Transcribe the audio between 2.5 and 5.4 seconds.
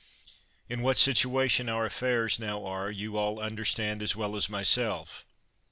are, you all understand as well as myself.